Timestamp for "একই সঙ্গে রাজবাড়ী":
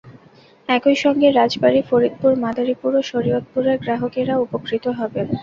0.69-1.79